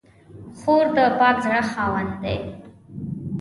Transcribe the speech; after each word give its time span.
خور 0.59 0.85
د 0.97 0.99
پاک 1.19 1.35
زړه 1.45 1.61
خاوندې 1.71 2.17
ده. 2.43 2.53